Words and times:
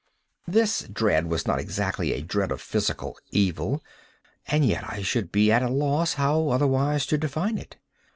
This 0.47 0.87
dread 0.91 1.27
was 1.27 1.45
not 1.45 1.59
exactly 1.59 2.11
a 2.13 2.23
dread 2.23 2.51
of 2.51 2.59
physical 2.59 3.19
evil—and 3.29 4.65
yet 4.65 4.83
I 4.91 5.03
should 5.03 5.31
be 5.31 5.51
at 5.51 5.61
a 5.61 5.69
loss 5.69 6.15
how 6.15 6.49
otherwise 6.49 7.05
to 7.05 7.19
define 7.19 7.59
it. 7.59 7.77